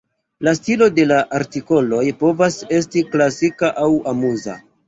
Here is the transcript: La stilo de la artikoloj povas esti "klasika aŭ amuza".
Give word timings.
La 0.45 0.53
stilo 0.59 0.87
de 0.99 1.05
la 1.11 1.19
artikoloj 1.41 2.01
povas 2.23 2.59
esti 2.81 3.07
"klasika 3.13 3.71
aŭ 3.87 3.93
amuza". 4.15 4.61